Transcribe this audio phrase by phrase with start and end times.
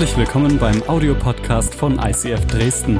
[0.00, 2.98] Herzlich willkommen beim Audiopodcast von ICF Dresden.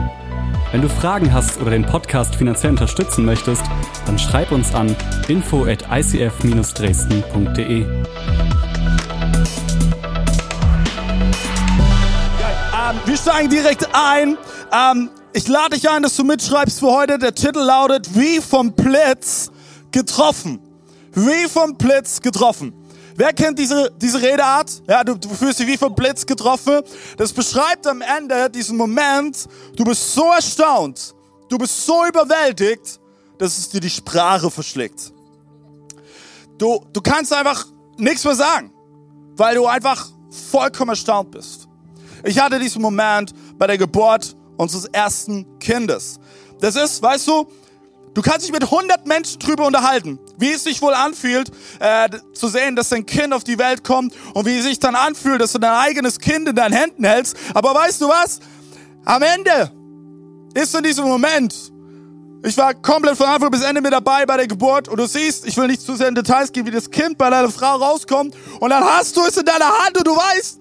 [0.71, 3.63] Wenn du Fragen hast oder den Podcast finanziell unterstützen möchtest,
[4.05, 4.95] dann schreib uns an
[5.27, 7.81] info at icf-dresden.de.
[7.81, 7.87] Ähm,
[13.07, 14.37] wir steigen direkt ein.
[14.71, 17.19] Ähm, ich lade dich ein, dass du mitschreibst für heute.
[17.19, 19.51] Der Titel lautet Wie vom Blitz
[19.91, 20.61] getroffen.
[21.15, 22.75] Wie vom Blitz getroffen.
[23.21, 24.83] Wer kennt diese, diese Redeart?
[24.89, 26.81] Ja, du, du fühlst dich wie vom Blitz getroffen.
[27.19, 31.15] Das beschreibt am Ende diesen Moment, du bist so erstaunt,
[31.51, 32.99] du bist so überwältigt,
[33.37, 35.13] dass es dir die Sprache verschlägt.
[36.57, 37.67] Du, du kannst einfach
[37.99, 38.73] nichts mehr sagen,
[39.37, 40.09] weil du einfach
[40.51, 41.69] vollkommen erstaunt bist.
[42.25, 46.19] Ich hatte diesen Moment bei der Geburt unseres ersten Kindes.
[46.59, 47.47] Das ist, weißt du,
[48.13, 52.49] Du kannst dich mit 100 Menschen drüber unterhalten, wie es sich wohl anfühlt, äh, zu
[52.49, 55.53] sehen, dass dein Kind auf die Welt kommt und wie es sich dann anfühlt, dass
[55.53, 57.37] du dein eigenes Kind in deinen Händen hältst.
[57.55, 58.41] Aber weißt du was?
[59.05, 59.71] Am Ende
[60.55, 61.55] ist in diesem Moment,
[62.43, 65.47] ich war komplett von Anfang bis Ende mit dabei bei der Geburt und du siehst,
[65.47, 68.35] ich will nicht zu sehr in Details gehen, wie das Kind bei deiner Frau rauskommt
[68.61, 70.59] und dann hast du es in deiner Hand und du weißt,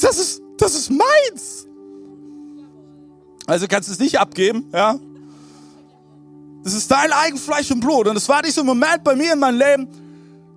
[0.00, 1.66] das ist, das ist meins.
[3.46, 4.98] Also kannst du es nicht abgeben, ja?
[6.62, 8.06] Das ist dein eigen Fleisch und Blut.
[8.06, 9.88] Und es war dieser Moment bei mir in meinem Leben,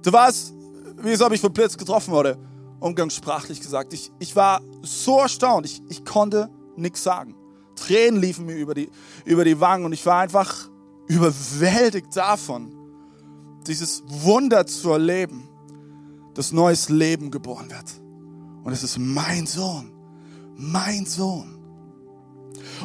[0.01, 0.53] du warst,
[1.01, 2.37] wie es ob ich von Blitz getroffen wurde,
[2.79, 3.93] umgangssprachlich gesagt.
[3.93, 7.35] Ich, ich war so erstaunt, ich, ich konnte nichts sagen.
[7.75, 8.89] Tränen liefen mir über die,
[9.25, 10.69] über die Wangen und ich war einfach
[11.07, 12.71] überwältigt davon,
[13.65, 15.47] dieses Wunder zu erleben,
[16.33, 18.01] dass neues Leben geboren wird.
[18.63, 19.91] Und es ist mein Sohn,
[20.55, 21.57] mein Sohn.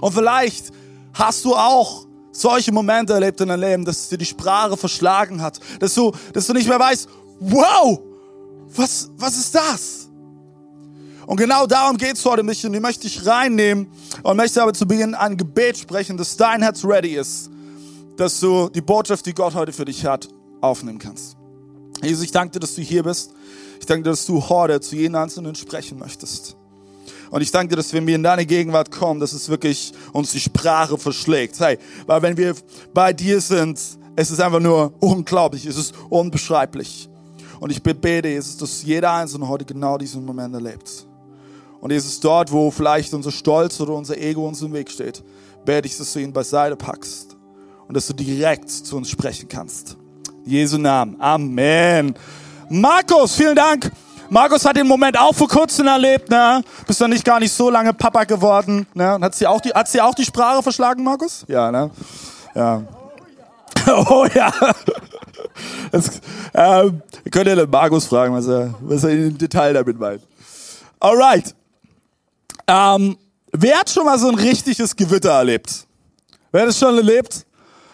[0.01, 0.73] Und vielleicht
[1.15, 2.08] hast du auch
[2.39, 6.47] solche Momente erlebt in deinem Leben, dass dir die Sprache verschlagen hat, dass du, dass
[6.47, 7.09] du nicht mehr weißt,
[7.41, 8.01] wow,
[8.75, 10.09] was, was ist das?
[11.27, 13.89] Und genau darum geht es heute mich und ich möchte dich reinnehmen
[14.23, 17.51] und möchte aber zu Beginn ein Gebet sprechen, dass dein Herz ready ist,
[18.17, 20.29] dass du die Botschaft, die Gott heute für dich hat,
[20.63, 21.37] aufnehmen kannst.
[22.03, 23.33] Jesus, ich danke dir, dass du hier bist.
[23.79, 26.58] Ich danke dir, dass du heute zu jedem Einzelnen sprechen möchtest.
[27.31, 30.41] Und ich danke dir, dass wir in deine Gegenwart kommen, dass es wirklich uns die
[30.41, 31.61] Sprache verschlägt.
[31.61, 32.55] Hey, weil wenn wir
[32.95, 33.79] bei dir sind,
[34.17, 37.09] es ist einfach nur unglaublich, es ist unbeschreiblich.
[37.61, 41.07] Und ich bete, Jesus, dass jeder Einzelne heute genau diesen Moment erlebt.
[41.81, 45.23] Und Jesus, dort, wo vielleicht unser Stolz oder unser Ego uns im Weg steht,
[45.65, 47.37] bete ich, dass du ihn beiseite packst
[47.87, 49.97] und dass du direkt zu uns sprechen kannst.
[50.45, 51.21] In Jesu Namen.
[51.21, 52.15] Amen.
[52.69, 53.91] Markus, vielen Dank.
[54.31, 56.63] Markus hat den Moment auch vor kurzem erlebt, ne?
[56.87, 59.19] Bist doch nicht gar nicht so lange Papa geworden, ne?
[59.21, 61.45] Hat sie auch die, hat sie auch die Sprache verschlagen, Markus?
[61.49, 61.91] Ja, ne?
[62.55, 62.83] Ja.
[63.87, 64.53] Oh ja.
[65.91, 66.21] Das,
[66.55, 70.23] ähm, könnt ihr den Markus fragen, was er, was er im Detail damit meint.
[71.01, 71.55] Alright.
[72.67, 73.17] Ähm,
[73.53, 75.87] wer hat schon mal so ein richtiges Gewitter erlebt?
[76.53, 77.47] Wer hat es schon erlebt?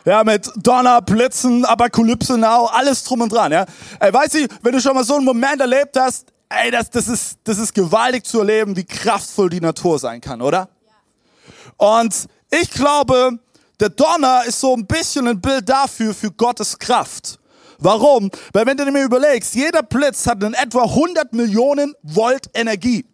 [0.04, 3.64] Ja, mit Donner, Blitzen, Apokalypse now, alles drum und dran, ja.
[4.00, 7.08] Ey, weißt du, wenn du schon mal so einen Moment erlebt hast, ey, das, das
[7.08, 10.68] ist, das ist gewaltig zu erleben, wie kraftvoll die Natur sein kann, oder?
[11.78, 13.38] Und ich glaube,
[13.80, 17.38] der Donner ist so ein bisschen ein Bild dafür, für Gottes Kraft.
[17.78, 18.30] Warum?
[18.52, 23.04] Weil wenn du dir überlegst, jeder Blitz hat in etwa 100 Millionen Volt Energie.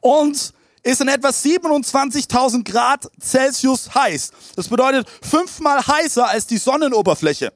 [0.00, 0.52] Und
[0.88, 4.30] ist in etwa 27.000 Grad Celsius heiß.
[4.56, 7.52] Das bedeutet fünfmal heißer als die Sonnenoberfläche.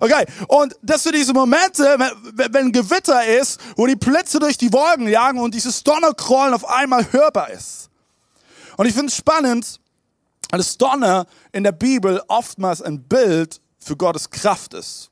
[0.00, 4.70] Okay, und dass du diese Momente, wenn, wenn Gewitter ist, wo die Blitze durch die
[4.70, 7.88] Wolken jagen und dieses Donnerkrollen auf einmal hörbar ist.
[8.76, 9.80] Und ich finde es spannend,
[10.50, 15.10] dass Donner in der Bibel oftmals ein Bild für Gottes Kraft ist.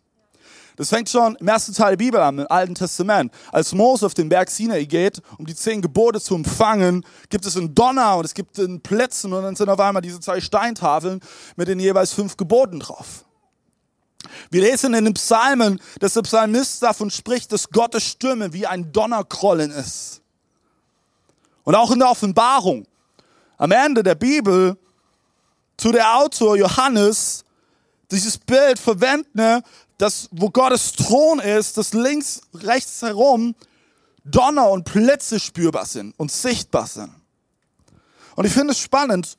[0.76, 3.32] Das fängt schon im ersten Teil der Bibel an, im Alten Testament.
[3.50, 7.56] Als Mose auf den Berg Sinai geht, um die zehn Gebote zu empfangen, gibt es
[7.56, 11.20] einen Donner und es gibt einen Plätzen und dann sind auf einmal diese zwei Steintafeln
[11.56, 13.24] mit den jeweils fünf Geboten drauf.
[14.50, 18.92] Wir lesen in den Psalmen, dass der Psalmist davon spricht, dass Gottes Stimme wie ein
[18.92, 20.22] Donnerkrollen ist.
[21.64, 22.86] Und auch in der Offenbarung,
[23.58, 24.76] am Ende der Bibel,
[25.76, 27.44] zu der Autor Johannes
[28.10, 29.62] dieses Bild verwenden,
[29.98, 33.54] dass wo Gottes Thron ist, dass links, rechts herum
[34.24, 37.12] Donner und Blitze spürbar sind und sichtbar sind.
[38.36, 39.36] Und ich finde es spannend,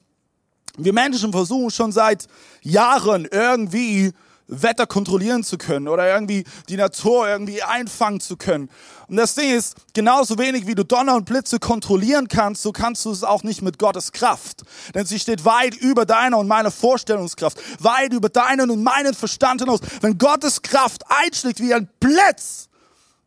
[0.78, 2.28] wir Menschen versuchen schon seit
[2.62, 4.12] Jahren irgendwie
[4.48, 8.69] Wetter kontrollieren zu können oder irgendwie die Natur irgendwie einfangen zu können.
[9.07, 13.06] Und das Ding ist, genauso wenig wie du Donner und Blitze kontrollieren kannst, so kannst
[13.06, 14.63] du es auch nicht mit Gottes Kraft.
[14.94, 19.62] Denn sie steht weit über deiner und meiner Vorstellungskraft, weit über deinen und meinen Verstand
[19.62, 19.80] hinaus.
[20.01, 22.69] Wenn Gottes Kraft einschlägt wie ein Blitz,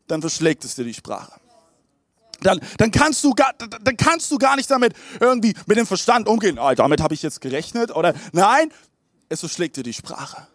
[0.06, 1.32] dann verschlägt es dir die Sprache.
[2.42, 6.28] dann, dann, kannst du gar, dann kannst du gar nicht damit irgendwie mit dem Verstand
[6.28, 6.58] umgehen.
[6.58, 7.94] Oh, damit habe ich jetzt gerechnet.
[7.94, 8.70] Oder nein,
[9.28, 10.46] es verschlägt dir die Sprache.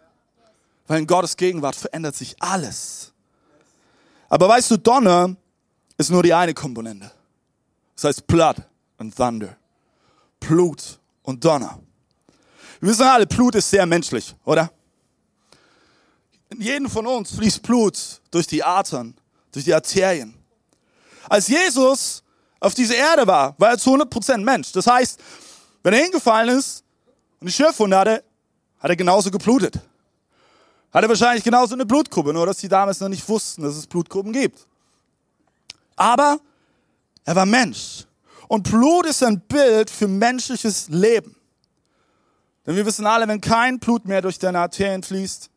[0.88, 3.14] Weil in Gottes Gegenwart verändert sich alles.
[4.30, 5.36] Aber weißt du, Donner
[5.98, 7.12] ist nur die eine Komponente.
[7.96, 8.58] Das heißt Blood
[8.98, 9.56] und Thunder.
[10.40, 11.80] Blut und Donner.
[12.80, 14.72] Wir wissen alle, Blut ist sehr menschlich, oder?
[16.50, 19.16] In jedem von uns fließt Blut durch die Adern,
[19.52, 20.34] durch die Arterien.
[21.30, 22.24] Als Jesus
[22.60, 24.72] auf dieser Erde war, war er zu 100% Mensch.
[24.72, 25.20] Das heißt,
[25.84, 26.84] wenn er hingefallen ist
[27.40, 28.24] und die Schürfwunde hatte,
[28.80, 29.80] hat er genauso geblutet.
[30.92, 34.34] Hatte wahrscheinlich genauso eine Blutgruppe, nur dass die damals noch nicht wussten, dass es Blutgruppen
[34.34, 34.68] gibt.
[35.96, 36.40] Aber
[37.24, 38.06] er war Mensch.
[38.48, 41.36] Und Blut ist ein Bild für menschliches Leben.
[42.66, 45.50] Denn wir wissen alle, wenn kein Blut mehr durch deine Arterien fließt,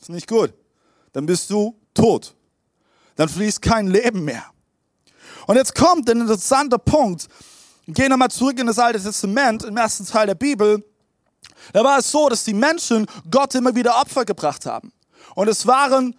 [0.00, 0.54] ist nicht gut.
[1.12, 2.34] Dann bist du tot.
[3.16, 4.44] Dann fließt kein Leben mehr.
[5.46, 7.28] Und jetzt kommt ein interessanter Punkt.
[7.86, 10.84] Gehen nochmal zurück in das Alte Testament, im ersten Teil der Bibel.
[11.72, 14.92] Da war es so, dass die Menschen Gott immer wieder Opfer gebracht haben.
[15.34, 16.16] Und es waren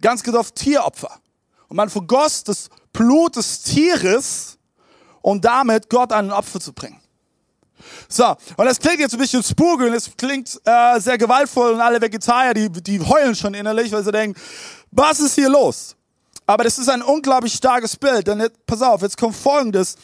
[0.00, 1.20] ganz genau Tieropfer.
[1.68, 4.58] Und man vergoss das Blut des Tieres,
[5.22, 7.00] um damit Gott ein Opfer zu bringen.
[8.08, 11.80] So, und das klingt jetzt ein bisschen spooky und es klingt äh, sehr gewaltvoll und
[11.80, 14.40] alle Vegetarier, die, die heulen schon innerlich, weil sie denken,
[14.90, 15.96] was ist hier los?
[16.46, 19.96] Aber das ist ein unglaublich starkes Bild, denn jetzt, pass auf, jetzt kommt Folgendes.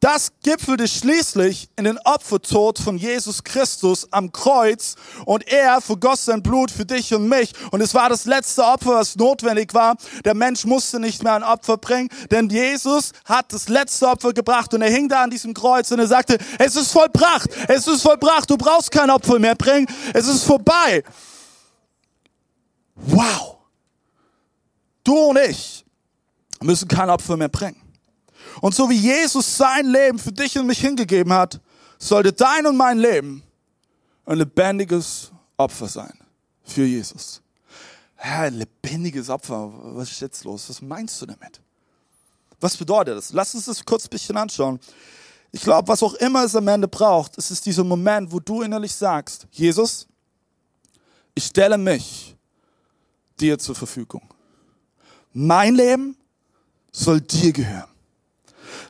[0.00, 4.94] Das gipfelte schließlich in den Opfertod von Jesus Christus am Kreuz
[5.26, 8.94] und er vergoss sein Blut für dich und mich und es war das letzte Opfer,
[8.94, 9.96] was notwendig war.
[10.24, 14.72] Der Mensch musste nicht mehr ein Opfer bringen, denn Jesus hat das letzte Opfer gebracht
[14.72, 18.00] und er hing da an diesem Kreuz und er sagte, es ist vollbracht, es ist
[18.00, 21.04] vollbracht, du brauchst kein Opfer mehr bringen, es ist vorbei.
[22.94, 23.58] Wow.
[25.04, 25.84] Du und ich
[26.62, 27.89] müssen kein Opfer mehr bringen.
[28.60, 31.60] Und so wie Jesus sein Leben für dich und mich hingegeben hat,
[31.98, 33.42] sollte dein und mein Leben
[34.26, 36.12] ein lebendiges Opfer sein
[36.64, 37.42] für Jesus.
[38.16, 40.68] Ein lebendiges Opfer, was ist jetzt los?
[40.68, 41.60] Was meinst du damit?
[42.60, 43.32] Was bedeutet das?
[43.32, 44.78] Lass uns das kurz ein bisschen anschauen.
[45.52, 48.62] Ich glaube, was auch immer es am Ende braucht, ist es dieser Moment, wo du
[48.62, 50.06] innerlich sagst, Jesus,
[51.34, 52.36] ich stelle mich
[53.40, 54.22] dir zur Verfügung.
[55.32, 56.16] Mein Leben
[56.92, 57.89] soll dir gehören.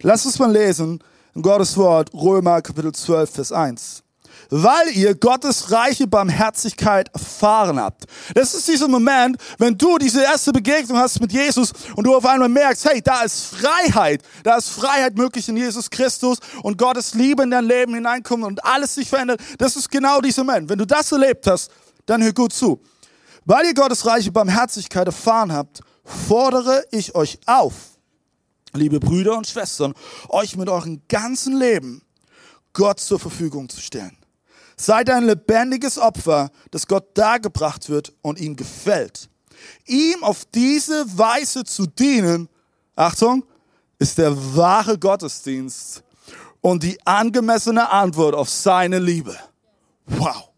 [0.02, 1.02] Lass uns mal lesen
[1.34, 4.02] in Gottes Wort, Römer Kapitel 12, Vers 1.
[4.48, 8.04] Weil ihr Gottes reiche Barmherzigkeit erfahren habt.
[8.34, 12.26] Das ist dieser Moment, wenn du diese erste Begegnung hast mit Jesus und du auf
[12.26, 14.22] einmal merkst, hey, da ist Freiheit.
[14.42, 18.64] Da ist Freiheit möglich in Jesus Christus und Gottes Liebe in dein Leben hineinkommt und
[18.64, 19.40] alles sich verändert.
[19.58, 20.68] Das ist genau dieser Moment.
[20.68, 21.70] Wenn du das erlebt hast,
[22.06, 22.80] dann hör gut zu.
[23.44, 27.74] Weil ihr Gottes reiche Barmherzigkeit erfahren habt, fordere ich euch auf,
[28.72, 29.94] liebe Brüder und Schwestern,
[30.28, 32.02] euch mit eurem ganzen Leben
[32.72, 34.16] Gott zur Verfügung zu stellen.
[34.76, 39.28] Seid ein lebendiges Opfer, das Gott dargebracht wird und ihm gefällt.
[39.86, 42.48] Ihm auf diese Weise zu dienen,
[42.96, 43.44] Achtung,
[43.98, 46.02] ist der wahre Gottesdienst
[46.60, 49.36] und die angemessene Antwort auf seine Liebe.
[50.06, 50.49] Wow.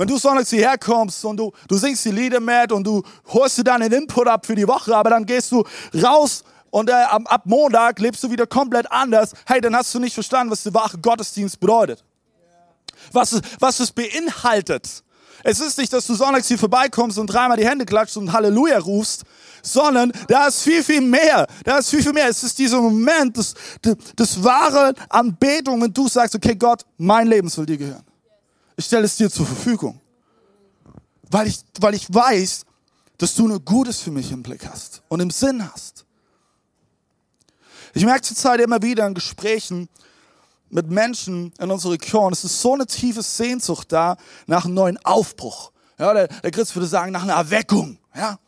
[0.00, 3.58] Wenn du sonntags hierher kommst und du, du singst die Lieder mit und du holst
[3.58, 5.62] dir deinen Input ab für die Woche, aber dann gehst du
[6.02, 9.98] raus und äh, ab, ab Montag lebst du wieder komplett anders, hey, dann hast du
[9.98, 12.02] nicht verstanden, was der wahre Gottesdienst bedeutet.
[13.12, 15.04] Was, es, was es beinhaltet.
[15.44, 18.78] Es ist nicht, dass du sonntags hier vorbeikommst und dreimal die Hände klatschst und Halleluja
[18.78, 19.24] rufst,
[19.62, 21.46] sondern da ist viel, viel mehr.
[21.62, 22.28] Da ist viel, viel mehr.
[22.30, 23.52] Es ist dieser Moment des,
[23.84, 28.09] des, des wahre Anbetung, wenn du sagst, okay, Gott, mein Leben soll dir gehören.
[28.80, 30.00] Ich stelle es dir zur Verfügung.
[31.30, 32.64] Weil ich, weil ich weiß,
[33.18, 36.06] dass du nur Gutes für mich im Blick hast und im Sinn hast.
[37.92, 39.90] Ich merke zurzeit immer wieder in Gesprächen
[40.70, 44.96] mit Menschen in unserer Region, es ist so eine tiefe Sehnsucht da nach einem neuen
[45.04, 45.72] Aufbruch.
[45.98, 47.98] Ja, der, der Christ würde sagen, nach einer Erweckung.
[48.16, 48.38] Ja,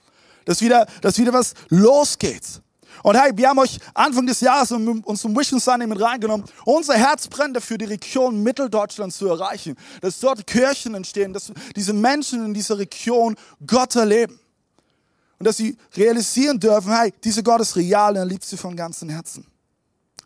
[0.47, 2.63] dass wieder, dass wieder was losgeht.
[3.03, 6.47] Und hey, wir haben euch Anfang des Jahres uns zum Vision Sunday mit reingenommen.
[6.65, 9.77] Unser Herz brennt dafür, die Region Mitteldeutschland zu erreichen.
[10.01, 14.39] Dass dort Kirchen entstehen, dass diese Menschen in dieser Region Gott erleben.
[15.39, 18.77] Und dass sie realisieren dürfen, hey, diese Gott ist real und er liebt sie von
[18.77, 19.45] ganzem Herzen.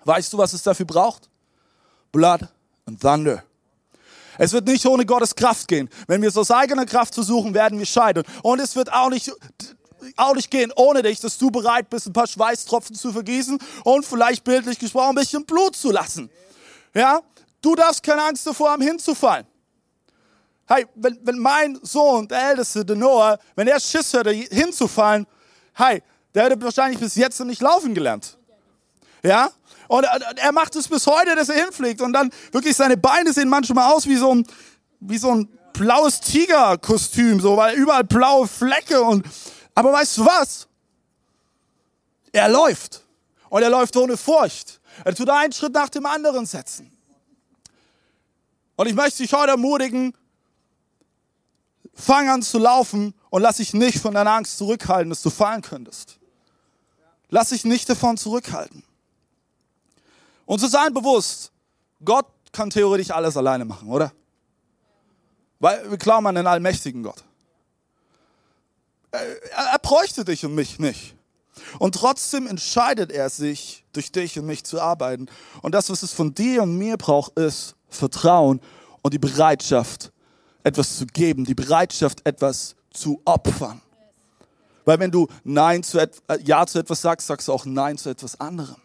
[0.04, 1.30] Weißt du, was es dafür braucht?
[2.12, 2.46] Blood
[2.84, 3.42] and Thunder.
[4.38, 5.88] Es wird nicht ohne Gottes Kraft gehen.
[6.06, 8.24] Wenn wir es aus eigener Kraft versuchen, werden wir scheitern.
[8.42, 9.32] Und es wird auch nicht
[10.16, 14.04] auch nicht gehen ohne dich, dass du bereit bist, ein paar Schweißtropfen zu vergießen und
[14.04, 16.30] vielleicht bildlich gesprochen ein bisschen Blut zu lassen.
[16.94, 17.20] Ja?
[17.60, 19.46] Du darfst keine Angst davor haben, hinzufallen.
[20.68, 25.26] Hey, wenn, wenn mein Sohn, der Älteste, der Noah, wenn er Schiss hört, hinzufallen,
[25.74, 26.02] hey,
[26.34, 28.36] der hätte wahrscheinlich bis jetzt noch nicht laufen gelernt.
[29.22, 29.50] Ja?
[29.88, 32.00] Und er macht es bis heute, dass er hinfliegt.
[32.00, 34.46] Und dann wirklich seine Beine sehen manchmal aus wie so ein,
[35.00, 39.24] wie so ein blaues Tigerkostüm, so, weil überall blaue Flecke und,
[39.76, 40.66] aber weißt du was?
[42.32, 43.04] Er läuft.
[43.48, 44.80] Und er läuft ohne Furcht.
[45.04, 46.90] Er tut einen Schritt nach dem anderen setzen.
[48.74, 50.14] Und ich möchte dich heute ermutigen,
[51.94, 55.62] fang an zu laufen und lass dich nicht von deiner Angst zurückhalten, dass du fallen
[55.62, 56.18] könntest.
[57.28, 58.82] Lass dich nicht davon zurückhalten.
[60.46, 61.52] Und zu sein bewusst,
[62.02, 64.12] Gott kann theoretisch alles alleine machen, oder?
[65.58, 67.24] Weil wir glauben an den allmächtigen Gott.
[69.56, 71.14] Er, bräuchte dich und mich nicht.
[71.78, 75.26] Und trotzdem entscheidet er sich, durch dich und mich zu arbeiten.
[75.62, 78.60] Und das, was es von dir und mir braucht, ist Vertrauen
[79.02, 80.12] und die Bereitschaft,
[80.64, 83.80] etwas zu geben, die Bereitschaft, etwas zu opfern.
[84.84, 86.08] Weil wenn du Nein zu äh,
[86.42, 88.76] Ja zu etwas sagst, sagst du auch Nein zu etwas anderem.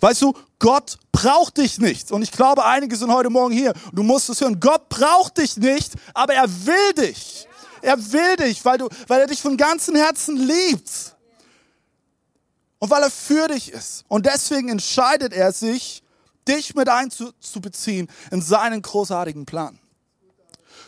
[0.00, 2.12] Weißt du, Gott braucht dich nicht.
[2.12, 3.72] Und ich glaube, einige sind heute Morgen hier.
[3.92, 4.60] Du musst es hören.
[4.60, 7.48] Gott braucht dich nicht, aber er will dich.
[7.84, 11.14] Er will dich, weil, du, weil er dich von ganzem Herzen liebt.
[12.78, 14.04] Und weil er für dich ist.
[14.08, 16.02] Und deswegen entscheidet er sich,
[16.48, 19.78] dich mit einzubeziehen in seinen großartigen Plan.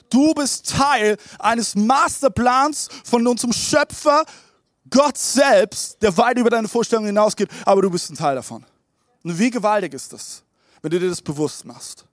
[0.09, 4.25] Du bist Teil eines Masterplans von unserem Schöpfer,
[4.89, 8.65] Gott selbst, der weit über deine Vorstellungen hinausgeht, aber du bist ein Teil davon.
[9.23, 10.43] Und wie gewaltig ist das,
[10.81, 12.07] wenn du dir das bewusst machst?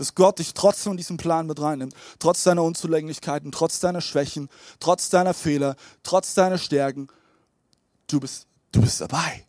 [0.00, 4.48] Dass Gott dich trotzdem in diesen Plan mit reinnimmt, trotz deiner Unzulänglichkeiten, trotz deiner Schwächen,
[4.78, 7.08] trotz deiner Fehler, trotz deiner Stärken.
[8.06, 9.44] Du bist, du bist dabei,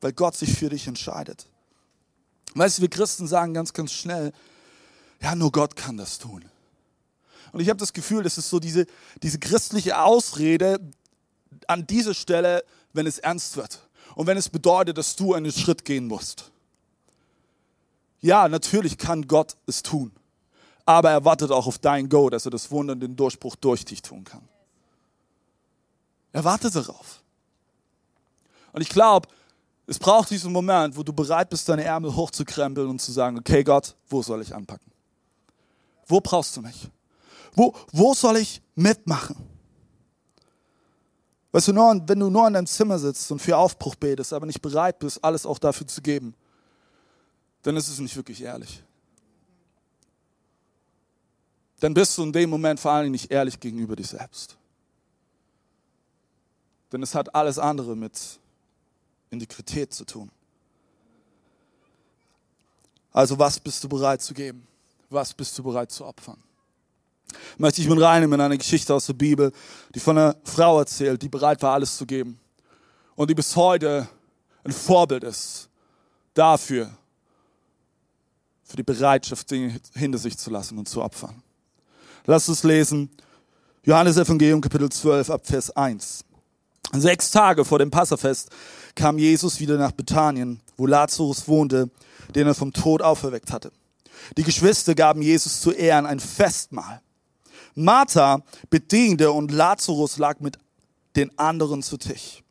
[0.00, 1.50] weil Gott sich für dich entscheidet.
[2.54, 4.32] Weißt du, wir Christen sagen ganz, ganz schnell,
[5.20, 6.46] ja, nur Gott kann das tun.
[7.52, 8.86] Und ich habe das Gefühl, das ist so diese,
[9.22, 10.80] diese christliche Ausrede
[11.66, 15.84] an dieser Stelle, wenn es ernst wird und wenn es bedeutet, dass du einen Schritt
[15.84, 16.51] gehen musst.
[18.22, 20.12] Ja, natürlich kann Gott es tun,
[20.86, 23.84] aber er wartet auch auf dein Go, dass er das Wunder und den Durchbruch durch
[23.84, 24.48] dich tun kann.
[26.32, 27.22] Er wartet darauf.
[28.72, 29.28] Und ich glaube,
[29.86, 33.64] es braucht diesen Moment, wo du bereit bist, deine Ärmel hochzukrempeln und zu sagen, okay
[33.64, 34.90] Gott, wo soll ich anpacken?
[36.06, 36.88] Wo brauchst du mich?
[37.54, 39.36] Wo, wo soll ich mitmachen?
[41.50, 44.46] Weißt du, nur, wenn du nur in deinem Zimmer sitzt und für Aufbruch betest, aber
[44.46, 46.34] nicht bereit bist, alles auch dafür zu geben,
[47.62, 48.82] dann ist es nicht wirklich ehrlich.
[51.80, 54.56] Dann bist du in dem Moment vor allem nicht ehrlich gegenüber dir selbst.
[56.92, 58.38] Denn es hat alles andere mit
[59.30, 60.30] Integrität zu tun.
[63.12, 64.66] Also was bist du bereit zu geben?
[65.10, 66.42] Was bist du bereit zu opfern?
[67.58, 69.52] möchte ich mit reinnehmen in eine Geschichte aus der Bibel,
[69.94, 72.38] die von einer Frau erzählt, die bereit war, alles zu geben.
[73.14, 74.08] Und die bis heute
[74.64, 75.68] ein Vorbild ist
[76.34, 76.90] dafür,
[78.72, 81.42] für die Bereitschaft, Dinge hinter sich zu lassen und zu opfern.
[82.24, 83.10] Lass uns lesen.
[83.84, 86.24] Johannes Evangelium Kapitel 12 ab Vers 1.
[86.94, 88.48] Sechs Tage vor dem Passafest
[88.94, 91.90] kam Jesus wieder nach Bethanien, wo Lazarus wohnte,
[92.34, 93.72] den er vom Tod auferweckt hatte.
[94.38, 97.02] Die Geschwister gaben Jesus zu Ehren ein Festmahl.
[97.74, 100.58] Martha bediente und Lazarus lag mit
[101.14, 102.42] den anderen zu Tisch.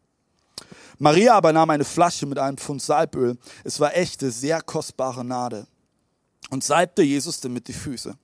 [1.00, 3.40] Maria aber nahm eine Flasche mit einem Pfund Salböl.
[3.64, 5.66] Es war echte, sehr kostbare Nade.
[6.52, 8.16] Und salbte Jesus damit die Füße.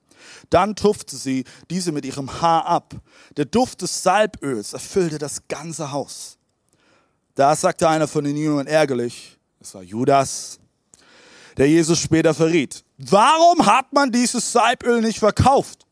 [0.50, 2.94] Dann tupfte sie diese mit ihrem Haar ab.
[3.36, 6.38] Der Duft des Salböls erfüllte das ganze Haus.
[7.34, 10.60] Da sagte einer von den Jüngern ärgerlich, es war Judas,
[11.56, 12.84] der Jesus später verriet.
[12.98, 15.88] Warum hat man dieses Salböl nicht verkauft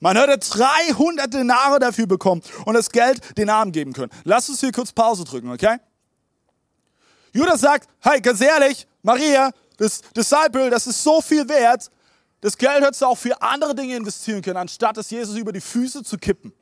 [0.00, 4.12] man hätte 300 Denare dafür bekommen und das Geld den Armen geben können.
[4.24, 5.78] Lass uns hier kurz Pause drücken, okay?
[7.32, 11.90] Judas sagt, hey, ganz ehrlich, Maria, das Disciple, das ist so viel wert,
[12.40, 15.60] das Geld hättest du auch für andere Dinge investieren können, anstatt es Jesus über die
[15.60, 16.52] Füße zu kippen.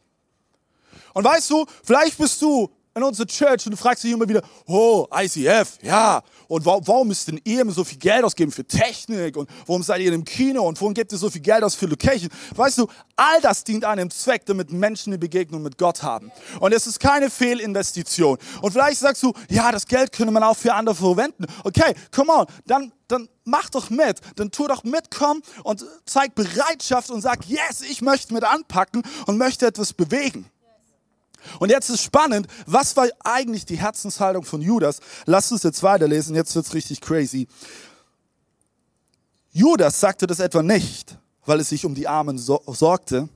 [1.12, 4.42] Und weißt du, vielleicht bist du in unserer Church und du fragst dich immer wieder,
[4.66, 9.50] oh, ICF, ja, und warum müsst denn ihr so viel Geld ausgeben für Technik und
[9.66, 12.30] warum seid ihr im Kino und warum gebt ihr so viel Geld aus für Location?
[12.54, 16.32] Weißt du, all das dient einem Zweck, damit Menschen eine Begegnung mit Gott haben.
[16.58, 18.38] Und es ist keine Fehlinvestition.
[18.62, 21.44] Und vielleicht sagst du, ja, das Geld könnte man auch für andere verwenden.
[21.64, 26.34] Okay, come on, dann dann mach doch mit, dann tu doch mit, komm und zeig
[26.34, 30.50] Bereitschaft und sag, yes, ich möchte mit anpacken und möchte etwas bewegen.
[31.58, 35.00] Und jetzt ist spannend, was war eigentlich die Herzenshaltung von Judas?
[35.26, 37.46] Lasst uns jetzt weiterlesen, jetzt wird's richtig crazy.
[39.52, 43.28] Judas sagte das etwa nicht, weil es sich um die Armen so sorgte,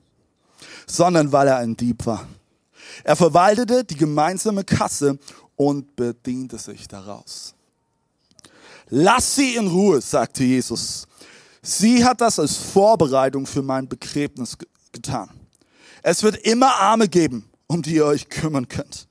[0.87, 2.27] sondern weil er ein Dieb war.
[3.05, 5.19] Er verwaltete die gemeinsame Kasse
[5.57, 7.55] und bediente sich daraus.
[8.89, 11.07] Lass sie in Ruhe, sagte Jesus.
[11.63, 14.57] Sie hat das als Vorbereitung für mein Begräbnis
[14.93, 15.31] getan.
[16.03, 19.07] Es wird immer Arme geben, um die ihr euch kümmern könnt.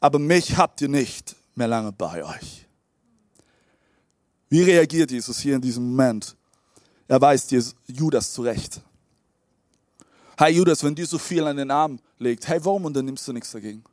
[0.00, 2.66] Aber mich habt ihr nicht mehr lange bei euch.
[4.48, 6.34] Wie reagiert Jesus hier in diesem Moment?
[7.06, 7.54] Er weist
[7.86, 8.80] Judas zurecht.
[10.36, 13.52] Hey Judas, wenn dir so viel an den Arm legt, hey, warum unternimmst du nichts
[13.52, 13.84] dagegen?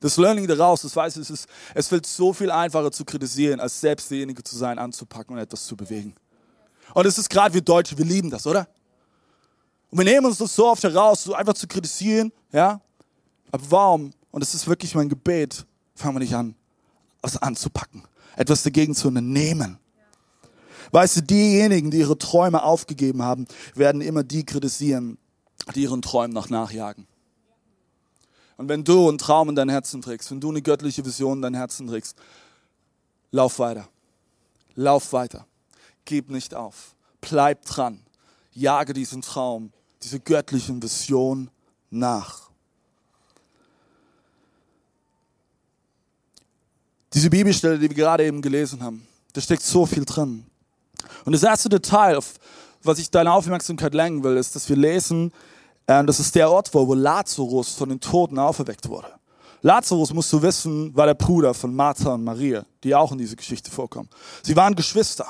[0.00, 3.60] Das Learning daraus, das weiß ich, es ist, es fällt so viel einfacher zu kritisieren,
[3.60, 6.14] als selbst derjenige zu sein, anzupacken und etwas zu bewegen.
[6.94, 8.66] Und es ist gerade wir Deutsche, wir lieben das, oder?
[9.90, 12.80] Und wir nehmen uns das so oft heraus, so einfach zu kritisieren, ja?
[13.50, 14.12] Aber warum?
[14.30, 16.54] Und es ist wirklich mein Gebet, fangen wir nicht an,
[17.20, 18.04] was anzupacken,
[18.36, 19.78] etwas dagegen zu unternehmen.
[20.92, 25.18] Weißt du, diejenigen, die ihre Träume aufgegeben haben, werden immer die kritisieren,
[25.74, 27.06] die ihren Träumen noch nachjagen.
[28.56, 31.42] Und wenn du einen Traum in dein Herzen trägst, wenn du eine göttliche Vision in
[31.42, 32.16] dein Herzen trägst,
[33.30, 33.88] lauf weiter.
[34.74, 35.46] Lauf weiter.
[36.04, 36.94] Gib nicht auf.
[37.20, 38.00] Bleib dran.
[38.52, 41.50] Jage diesen Traum, diese göttlichen Vision
[41.90, 42.50] nach.
[47.12, 50.46] Diese Bibelstelle, die wir gerade eben gelesen haben, da steckt so viel drin.
[51.24, 52.34] Und das erste Detail, auf
[52.82, 55.32] was ich deine Aufmerksamkeit lenken will, ist, dass wir lesen,
[55.86, 59.08] äh, das ist der Ort, wo Lazarus von den Toten auferweckt wurde.
[59.62, 63.36] Lazarus, musst du wissen, war der Bruder von Martha und Maria, die auch in dieser
[63.36, 64.08] Geschichte vorkommen.
[64.42, 65.26] Sie waren Geschwister.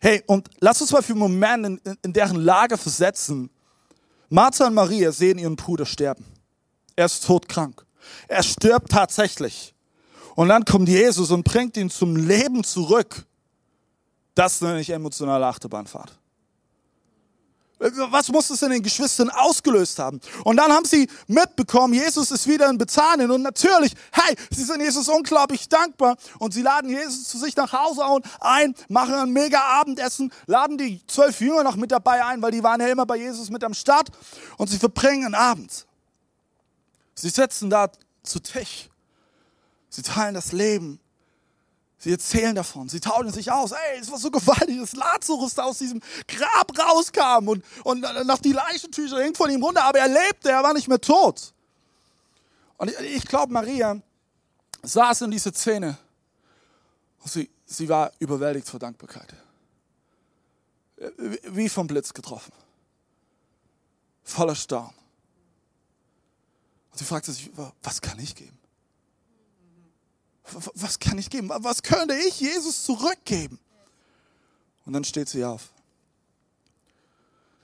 [0.00, 3.50] Hey, und lass uns mal für einen Moment in, in, deren Lage versetzen.
[4.28, 6.24] Martha und Maria sehen ihren Bruder sterben.
[6.96, 7.84] Er ist todkrank.
[8.28, 9.74] Er stirbt tatsächlich.
[10.36, 13.26] Und dann kommt Jesus und bringt ihn zum Leben zurück.
[14.34, 16.19] Das nenne ich emotionale Achterbahnfahrt.
[17.80, 20.20] Was muss es in den Geschwistern ausgelöst haben?
[20.44, 24.82] Und dann haben sie mitbekommen, Jesus ist wieder in Bethanien und natürlich, hey, sie sind
[24.82, 28.02] Jesus unglaublich dankbar und sie laden Jesus zu sich nach Hause
[28.40, 32.62] ein, machen ein mega Abendessen, laden die zwölf Jünger noch mit dabei ein, weil die
[32.62, 34.10] waren ja immer bei Jesus mit am Start
[34.58, 35.86] und sie verbringen einen Abend.
[37.14, 37.90] Sie sitzen da
[38.22, 38.90] zu Tisch.
[39.88, 40.99] Sie teilen das Leben
[42.02, 43.72] Sie erzählen davon, sie tauschen sich aus.
[43.72, 48.38] Ey, es war so gewaltig, dass Lazarus da aus diesem Grab rauskam und, und nach
[48.38, 51.52] die Leichentücher hängt von ihm runter, aber er lebte, er war nicht mehr tot.
[52.78, 54.00] Und ich, ich glaube, Maria
[54.82, 55.98] saß in dieser Szene
[57.18, 59.34] und sie, sie war überwältigt vor Dankbarkeit.
[61.50, 62.52] Wie vom Blitz getroffen.
[64.24, 64.94] Voller Staunen.
[66.92, 67.50] Und sie fragte sich,
[67.82, 68.59] was kann ich geben?
[70.74, 71.48] Was kann ich geben?
[71.48, 73.58] Was könnte ich Jesus zurückgeben?
[74.84, 75.70] Und dann steht sie auf.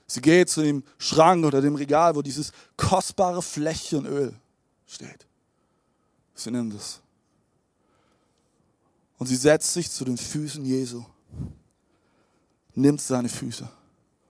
[0.07, 4.33] Sie geht zu dem Schrank oder dem Regal, wo dieses kostbare Fläschchen Öl
[4.85, 5.27] steht.
[6.33, 7.01] Sie nimmt es.
[9.17, 11.03] Und sie setzt sich zu den Füßen Jesu,
[12.75, 13.67] nimmt seine Füße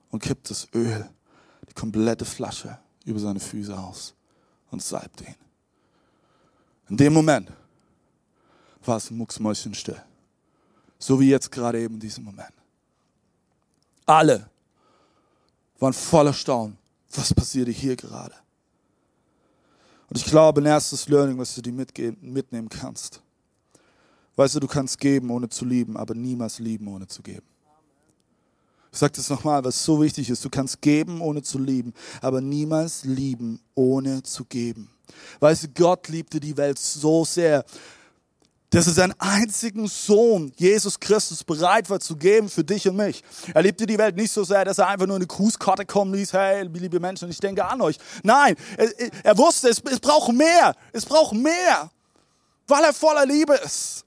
[0.09, 1.07] und kippt das Öl,
[1.69, 4.15] die komplette Flasche über seine Füße aus
[4.71, 5.35] und salbt ihn.
[6.89, 7.51] In dem Moment
[8.87, 10.01] war es mucksmäuschenstill.
[10.99, 12.53] So wie jetzt gerade eben in diesem Moment.
[14.05, 14.49] Alle
[15.79, 16.77] waren voller Staunen.
[17.13, 18.35] Was passierte hier gerade?
[20.09, 23.21] Und ich glaube, ein erstes Learning, was du dir mitnehmen kannst.
[24.35, 27.45] Weißt du, du kannst geben, ohne zu lieben, aber niemals lieben, ohne zu geben.
[28.91, 30.43] Ich sage das nochmal, was so wichtig ist.
[30.45, 34.89] Du kannst geben, ohne zu lieben, aber niemals lieben, ohne zu geben.
[35.39, 37.65] Weißt du, Gott liebte die Welt so sehr,
[38.69, 43.23] dass er seinen einzigen Sohn, Jesus Christus, bereit war zu geben für dich und mich.
[43.53, 46.33] Er liebte die Welt nicht so sehr, dass er einfach nur eine Grußkarte kommen ließ,
[46.33, 47.97] hey, liebe Menschen, ich denke an euch.
[48.23, 48.89] Nein, er,
[49.23, 51.89] er wusste, es, es braucht mehr, es braucht mehr,
[52.67, 54.03] weil er voller Liebe ist.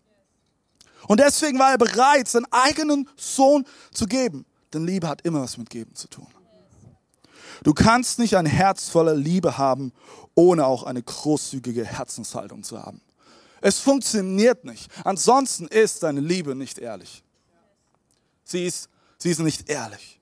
[1.09, 4.45] Und deswegen war er bereit, seinen eigenen Sohn zu geben.
[4.73, 6.29] Denn Liebe hat immer was mit Geben zu tun.
[7.63, 9.93] Du kannst nicht ein Herz voller Liebe haben,
[10.35, 13.01] ohne auch eine großzügige Herzenshaltung zu haben.
[13.61, 14.91] Es funktioniert nicht.
[15.05, 17.23] Ansonsten ist deine Liebe nicht ehrlich.
[18.45, 20.21] Sie ist, sie ist nicht ehrlich.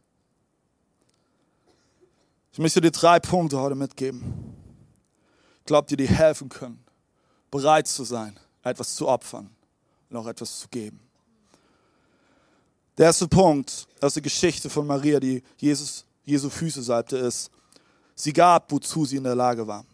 [2.52, 4.54] Ich möchte dir drei Punkte heute mitgeben.
[5.60, 6.82] Ich glaube, dir die helfen können,
[7.50, 9.48] bereit zu sein, etwas zu opfern
[10.10, 10.98] und auch etwas zu geben.
[12.96, 17.48] Der erste Punkt aus der Geschichte von Maria, die Jesus, Jesu Füße salbte, ist,
[18.16, 19.84] sie gab, wozu sie in der Lage war.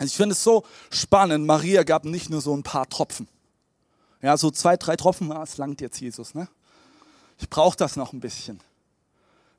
[0.00, 1.46] Also ich finde es so spannend.
[1.46, 3.28] Maria gab nicht nur so ein paar Tropfen.
[4.22, 6.48] Ja, so zwei, drei Tropfen, ah, es langt jetzt Jesus, ne?
[7.38, 8.60] Ich brauche das noch ein bisschen.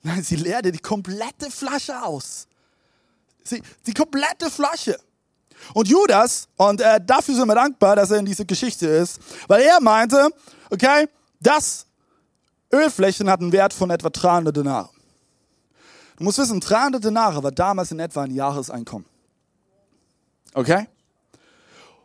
[0.01, 2.47] Nein, sie leerte die komplette Flasche aus.
[3.43, 4.99] Sie, die komplette Flasche.
[5.75, 9.61] Und Judas, und äh, dafür sind wir dankbar, dass er in dieser Geschichte ist, weil
[9.61, 10.27] er meinte,
[10.71, 11.07] okay,
[11.39, 11.85] das
[12.73, 14.89] Ölflächen hat einen Wert von etwa 300 Denare.
[16.17, 19.10] Du musst wissen, 300 Denare war damals in etwa ein Jahreseinkommen.
[20.53, 20.87] Okay?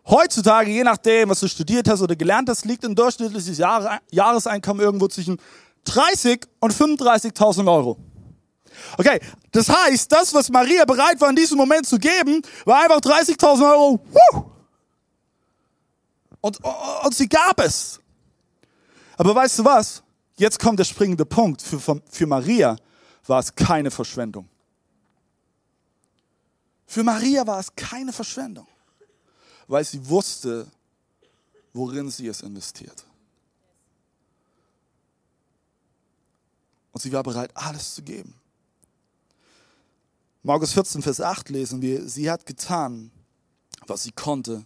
[0.08, 5.08] Heutzutage, je nachdem, was du studiert hast oder gelernt hast, liegt ein durchschnittliches Jahreseinkommen irgendwo
[5.08, 5.40] zwischen
[5.84, 7.96] 30 und 35.000 Euro.
[8.98, 9.18] Okay,
[9.50, 13.70] das heißt, das, was Maria bereit war in diesem Moment zu geben, war einfach 30.000
[13.70, 14.00] Euro.
[16.40, 16.60] Und,
[17.02, 17.98] und sie gab es.
[19.16, 20.02] Aber weißt du was?
[20.36, 21.62] Jetzt kommt der springende Punkt.
[21.62, 22.76] Für, für Maria
[23.26, 24.48] war es keine Verschwendung.
[26.96, 28.66] Für Maria war es keine Verschwendung,
[29.68, 30.66] weil sie wusste,
[31.74, 33.04] worin sie es investiert.
[36.92, 38.32] Und sie war bereit, alles zu geben.
[40.42, 43.10] Markus 14, Vers 8 lesen wir, sie hat getan,
[43.86, 44.64] was sie konnte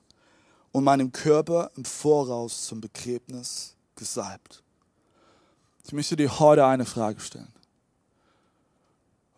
[0.70, 4.62] und meinem Körper im Voraus zum Begräbnis gesalbt.
[5.84, 7.52] Ich möchte dir heute eine Frage stellen.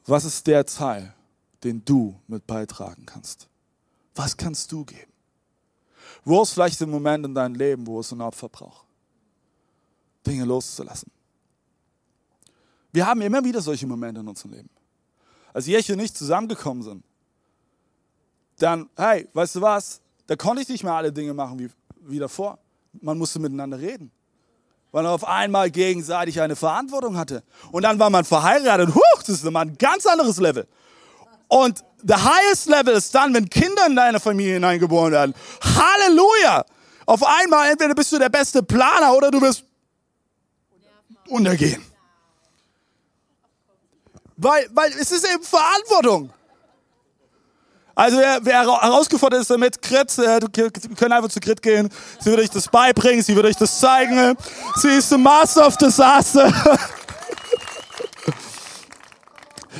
[0.05, 1.15] Was ist der Teil,
[1.65, 3.49] den du mit beitragen kannst?
[4.15, 5.13] Was kannst du geben?
[6.25, 8.87] Wo ist vielleicht der Moment in deinem Leben, wo es ein Opfer braucht?
[10.27, 11.11] Dinge loszulassen.
[12.93, 14.71] Wir haben immer wieder solche Momente in unserem Leben
[15.53, 17.05] als Jeche nicht zusammengekommen sind,
[18.59, 21.71] dann, hey, weißt du was, da konnte ich nicht mehr alle Dinge machen wie,
[22.01, 22.59] wie davor.
[23.01, 24.11] Man musste miteinander reden.
[24.93, 27.43] Weil man auf einmal gegenseitig eine Verantwortung hatte.
[27.71, 28.95] Und dann war man verheiratet.
[28.95, 30.67] Huch, das ist immer ein ganz anderes Level.
[31.53, 35.35] Und the highest level ist dann, wenn Kinder in deine Familie hineingeboren werden.
[35.63, 36.65] Halleluja!
[37.05, 39.63] Auf einmal, entweder bist du der beste Planer oder du wirst
[41.29, 41.85] untergehen.
[44.39, 46.33] Weil, weil es ist eben Verantwortung.
[47.95, 51.91] Also wer, wer herausgefordert ist damit, Grit, äh, du können einfach zu Grit gehen.
[52.19, 54.39] Sie wird euch das beibringen, sie wird euch das zeigen.
[54.77, 56.51] Sie ist the Master of Disaster.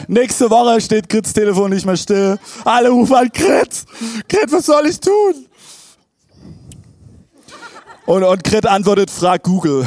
[0.09, 2.39] Nächste Woche steht Grits Telefon nicht mehr still.
[2.65, 3.85] Alle rufen an Grit.
[4.29, 5.47] Grit, was soll ich tun?
[8.07, 9.87] Und, und Grit antwortet, frag Google.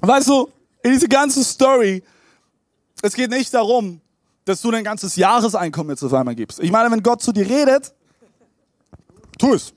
[0.00, 0.48] weißt du,
[0.82, 2.02] in diese ganze Story,
[3.02, 4.00] es geht nicht darum,
[4.44, 6.60] dass du dein ganzes Jahreseinkommen jetzt auf einmal gibst.
[6.60, 7.92] Ich meine, wenn Gott zu dir redet,
[9.38, 9.74] tu es.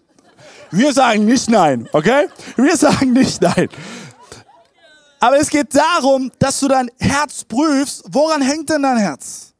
[0.71, 2.27] Wir sagen nicht nein, okay?
[2.55, 3.67] Wir sagen nicht nein.
[5.21, 8.03] Aber es geht darum, dass du dein Herz prüfst.
[8.09, 9.53] Woran hängt denn dein Herz?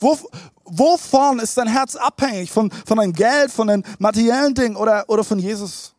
[0.00, 0.18] Wo,
[0.64, 2.50] wovon ist dein Herz abhängig?
[2.50, 5.94] Von, von deinem Geld, von den materiellen Dingen oder, oder von Jesus?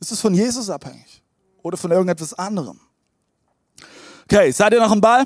[0.00, 1.22] Ist es von Jesus abhängig?
[1.62, 2.80] Oder von irgendetwas anderem?
[4.24, 5.24] Okay, seid ihr noch im Ball?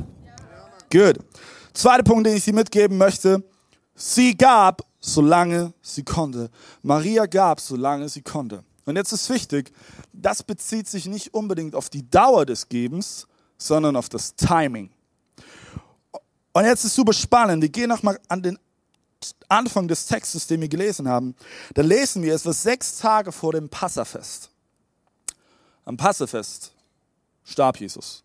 [0.93, 1.13] Ja.
[1.13, 1.25] Gut.
[1.73, 3.41] Zweiter Punkt, den ich Sie mitgeben möchte.
[3.95, 6.51] Sie gab, solange sie konnte.
[6.83, 8.65] Maria gab, solange sie konnte.
[8.91, 9.73] Und jetzt ist wichtig,
[10.13, 13.27] das bezieht sich nicht unbedingt auf die Dauer des Gebens,
[13.57, 14.91] sondern auf das Timing.
[16.53, 17.63] Und jetzt ist super spannend.
[17.63, 18.59] Wir gehen nochmal an den
[19.49, 21.35] Anfang des Textes, den wir gelesen haben.
[21.75, 24.51] Da lesen wir, es war sechs Tage vor dem Passafest.
[25.85, 26.73] Am Passafest
[27.45, 28.25] starb Jesus.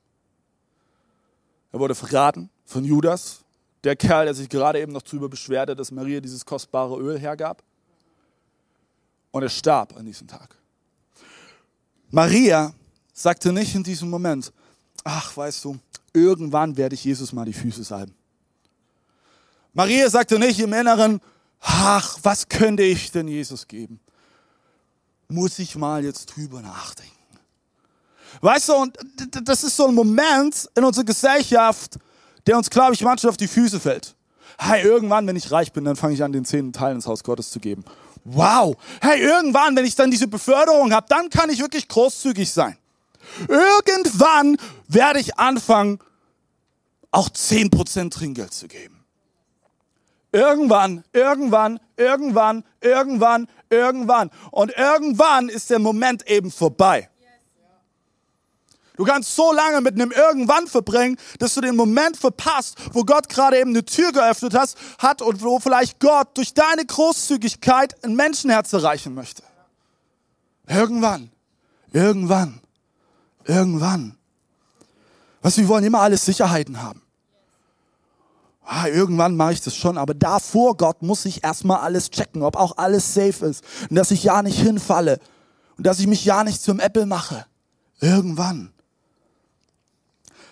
[1.71, 3.41] Er wurde verraten von Judas,
[3.83, 7.61] der Kerl, der sich gerade eben noch darüber beschwerte, dass Maria dieses kostbare Öl hergab.
[9.35, 10.55] Und er starb an diesem Tag.
[12.09, 12.73] Maria
[13.11, 14.53] sagte nicht in diesem Moment,
[15.03, 15.77] ach, weißt du,
[16.13, 18.15] irgendwann werde ich Jesus mal die Füße salben.
[19.73, 21.19] Maria sagte nicht im Inneren,
[21.59, 23.99] ach, was könnte ich denn Jesus geben?
[25.27, 27.11] Muss ich mal jetzt drüber nachdenken.
[28.39, 28.97] Weißt du, und
[29.43, 31.99] das ist so ein Moment in unserer Gesellschaft,
[32.47, 34.15] der uns, glaube ich, manchmal auf die Füße fällt.
[34.57, 37.21] Hey, irgendwann, wenn ich reich bin, dann fange ich an, den zehnten Teil ins Haus
[37.21, 37.83] Gottes zu geben.
[38.25, 38.75] Wow.
[39.01, 42.75] Hey, irgendwann, wenn ich dann diese Beförderung habe, dann kann ich wirklich großzügig sein.
[43.47, 44.57] Irgendwann
[44.87, 45.99] werde ich anfangen,
[47.11, 49.05] auch zehn Prozent Trinkgeld zu geben.
[50.31, 54.31] Irgendwann, irgendwann, irgendwann, irgendwann, irgendwann.
[54.51, 57.09] Und irgendwann ist der Moment eben vorbei.
[58.97, 63.29] Du kannst so lange mit einem Irgendwann verbringen, dass du den Moment verpasst, wo Gott
[63.29, 68.15] gerade eben eine Tür geöffnet hast, hat und wo vielleicht Gott durch deine Großzügigkeit ein
[68.15, 69.43] Menschenherz erreichen möchte.
[70.67, 71.29] Irgendwann,
[71.91, 72.61] irgendwann,
[73.43, 74.17] irgendwann.
[75.41, 77.01] Was wir wollen immer alles Sicherheiten haben.
[78.63, 82.55] Ah, irgendwann mache ich das schon, aber davor Gott muss ich erstmal alles checken, ob
[82.55, 85.19] auch alles safe ist und dass ich ja nicht hinfalle
[85.77, 87.45] und dass ich mich ja nicht zum Apple mache.
[87.99, 88.71] Irgendwann.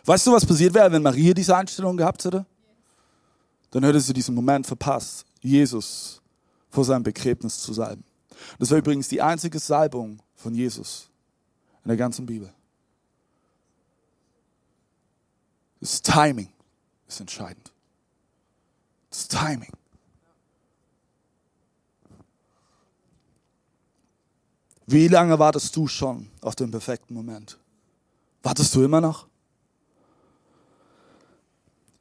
[0.06, 2.46] Weißt du, was passiert wäre, wenn Maria diese Einstellung gehabt hätte?
[3.74, 6.22] dann hätte sie diesen Moment verpasst, Jesus
[6.70, 8.04] vor seinem Begräbnis zu salben.
[8.60, 11.10] Das war übrigens die einzige Salbung von Jesus
[11.84, 12.54] in der ganzen Bibel.
[15.80, 16.50] Das Timing
[17.08, 17.72] ist entscheidend.
[19.10, 19.72] Das Timing.
[24.86, 27.58] Wie lange wartest du schon auf den perfekten Moment?
[28.44, 29.28] Wartest du immer noch?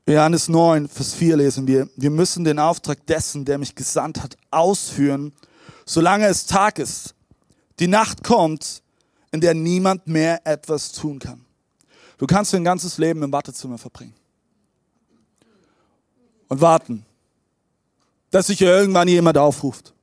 [0.07, 4.37] Johannes 9, Vers 4 lesen wir, wir müssen den Auftrag dessen, der mich gesandt hat,
[4.51, 5.33] ausführen,
[5.87, 7.15] solange es Tag ist.
[7.79, 8.83] Die Nacht kommt,
[9.31, 11.45] in der niemand mehr etwas tun kann.
[12.19, 14.15] Du kannst dein ganzes Leben im Wartezimmer verbringen.
[16.49, 17.07] Und warten,
[18.31, 19.95] dass sich irgendwann jemand aufruft.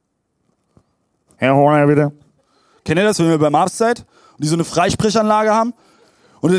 [1.36, 2.12] Herr Horner, bitte.
[2.84, 5.74] Kennt ihr das, wenn wir beim Arzt seid und die so eine Freisprechanlage haben?
[6.42, 6.54] Und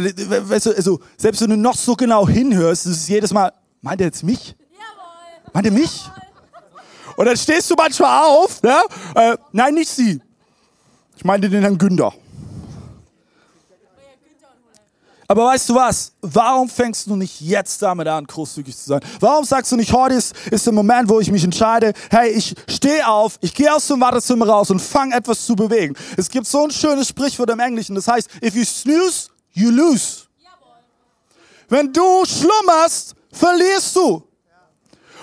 [0.49, 4.01] weißt du, also, selbst wenn du noch so genau hinhörst, ist es jedes Mal, meint
[4.01, 4.55] er jetzt mich?
[4.73, 5.53] Jawohl.
[5.53, 6.11] Meint er mich?
[7.17, 8.83] Und dann stehst du manchmal auf, ja?
[9.15, 10.21] Äh, nein, nicht sie.
[11.17, 12.13] Ich meinte den Herrn Günther.
[15.31, 16.13] Aber weißt du was?
[16.23, 19.01] Warum fängst du nicht jetzt damit an, großzügig zu sein?
[19.21, 22.53] Warum sagst du nicht, heute ist, ist der Moment, wo ich mich entscheide, hey, ich
[22.69, 25.95] stehe auf, ich gehe aus dem Wartezimmer raus und fange etwas zu bewegen.
[26.17, 30.27] Es gibt so ein schönes Sprichwort im Englischen, das heißt, if you snooze, you lose.
[31.69, 34.27] Wenn du schlummerst, verlierst du.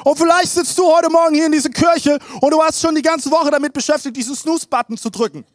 [0.04, 3.02] Und vielleicht sitzt du heute Morgen hier in dieser Kirche und du hast schon die
[3.02, 5.46] ganze Woche damit beschäftigt, diesen Snooze-Button zu drücken.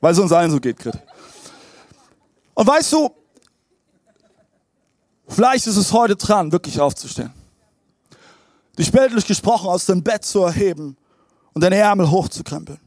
[0.00, 0.96] Weil es uns allen so geht, Grit.
[2.54, 3.10] Und weißt du,
[5.26, 7.32] vielleicht ist es heute dran, wirklich aufzustehen.
[8.78, 10.96] Dich bildlich gesprochen aus dem Bett zu erheben
[11.54, 12.80] und deine Ärmel hochzukrempeln.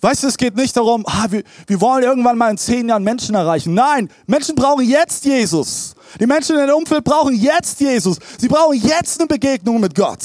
[0.00, 3.02] Weißt du, es geht nicht darum, ah, wir, wir wollen irgendwann mal in zehn Jahren
[3.02, 3.74] Menschen erreichen.
[3.74, 5.96] Nein, Menschen brauchen jetzt Jesus.
[6.20, 8.18] Die Menschen in ihrem Umfeld brauchen jetzt Jesus.
[8.38, 10.20] Sie brauchen jetzt eine Begegnung mit Gott.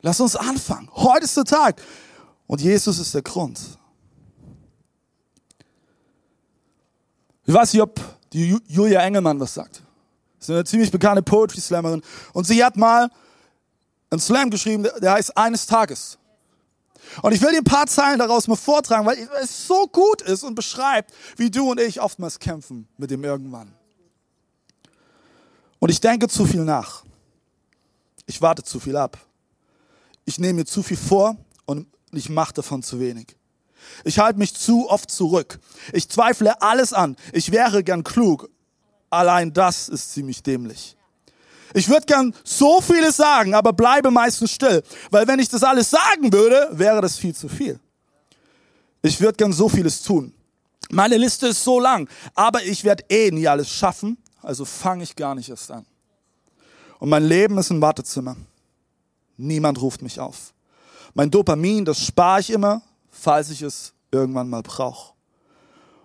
[0.00, 0.90] Lass uns anfangen.
[0.92, 1.80] Heute ist der Tag.
[2.46, 3.60] Und Jesus ist der Grund.
[7.46, 8.00] Ich weiß nicht, ob
[8.32, 9.82] die Julia Engelmann was sagt.
[10.38, 12.02] Sie ist eine ziemlich bekannte Poetry Slammerin.
[12.32, 13.08] Und sie hat mal
[14.14, 16.18] einen Slam geschrieben, der heißt Eines Tages.
[17.22, 20.42] Und ich will dir ein paar Zeilen daraus mal vortragen, weil es so gut ist
[20.42, 23.72] und beschreibt, wie du und ich oftmals kämpfen mit dem Irgendwann.
[25.78, 27.04] Und ich denke zu viel nach.
[28.26, 29.18] Ich warte zu viel ab.
[30.24, 33.36] Ich nehme mir zu viel vor und ich mache davon zu wenig.
[34.04, 35.58] Ich halte mich zu oft zurück.
[35.92, 37.16] Ich zweifle alles an.
[37.32, 38.48] Ich wäre gern klug.
[39.10, 40.96] Allein das ist ziemlich dämlich.
[41.74, 44.82] Ich würde gern so vieles sagen, aber bleibe meistens still.
[45.10, 47.80] Weil wenn ich das alles sagen würde, wäre das viel zu viel.
[49.02, 50.32] Ich würde gern so vieles tun.
[50.90, 55.16] Meine Liste ist so lang, aber ich werde eh nie alles schaffen, also fange ich
[55.16, 55.84] gar nicht erst an.
[57.00, 58.36] Und mein Leben ist ein Wartezimmer.
[59.36, 60.54] Niemand ruft mich auf.
[61.12, 65.12] Mein Dopamin, das spare ich immer, falls ich es irgendwann mal brauche.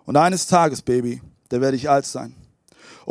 [0.04, 2.34] Und eines Tages, Baby, da werde ich alt sein.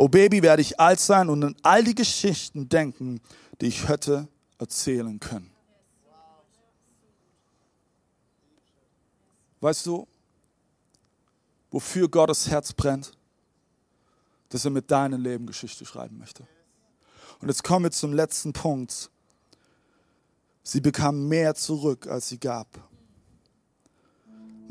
[0.02, 3.20] Oh Baby, werde ich alt sein und an all die Geschichten denken,
[3.60, 5.52] die ich hätte erzählen können.
[9.60, 10.08] Weißt du,
[11.70, 13.12] wofür Gottes Herz brennt?
[14.48, 16.46] Dass er mit deinem Leben Geschichte schreiben möchte.
[17.42, 19.10] Und jetzt kommen wir zum letzten Punkt.
[20.62, 22.89] Sie bekam mehr zurück, als sie gab.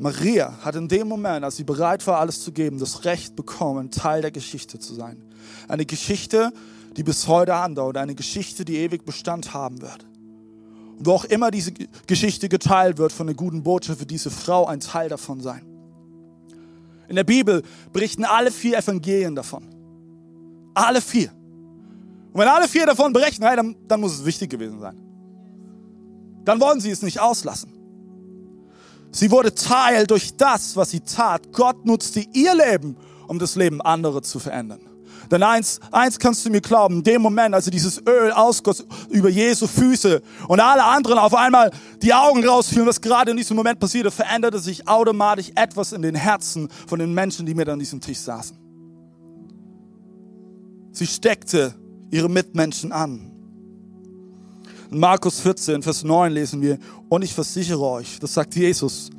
[0.00, 3.90] Maria hat in dem Moment, als sie bereit war, alles zu geben, das Recht bekommen,
[3.90, 5.22] Teil der Geschichte zu sein.
[5.68, 6.54] Eine Geschichte,
[6.96, 10.06] die bis heute andauert, eine Geschichte, die ewig Bestand haben wird.
[10.98, 11.72] Und wo auch immer diese
[12.06, 15.66] Geschichte geteilt wird von der guten Botschaft, wird diese Frau ein Teil davon sein.
[17.08, 19.64] In der Bibel berichten alle vier Evangelien davon.
[20.72, 21.30] Alle vier.
[22.32, 24.98] Und wenn alle vier davon berichten, hey, dann, dann muss es wichtig gewesen sein.
[26.46, 27.79] Dann wollen sie es nicht auslassen.
[29.12, 31.52] Sie wurde Teil durch das, was sie tat.
[31.52, 32.96] Gott nutzte ihr Leben,
[33.26, 34.80] um das Leben anderer zu verändern.
[35.30, 38.84] Denn eins, eins kannst du mir glauben, in dem Moment, als sie dieses Öl ausgoss
[39.10, 41.70] über Jesu Füße und alle anderen auf einmal
[42.02, 46.16] die Augen rausfielen, was gerade in diesem Moment passierte, veränderte sich automatisch etwas in den
[46.16, 48.56] Herzen von den Menschen, die mit an diesem Tisch saßen.
[50.92, 51.74] Sie steckte
[52.10, 53.29] ihre Mitmenschen an.
[54.90, 59.10] Markus 14, Vers 9 lesen wir, und ich versichere euch, das sagt Jesus,